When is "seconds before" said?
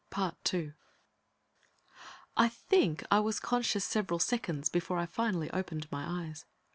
4.17-4.97